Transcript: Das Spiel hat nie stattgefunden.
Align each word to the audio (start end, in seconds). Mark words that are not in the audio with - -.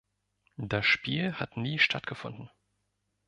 Das 0.57 0.87
Spiel 0.87 1.33
hat 1.33 1.57
nie 1.57 1.77
stattgefunden. 1.77 2.49